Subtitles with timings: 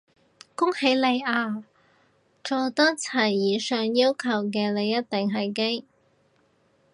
[0.55, 1.63] 恭喜你啊，
[2.43, 5.85] 做得齊以上要求嘅你一定係基！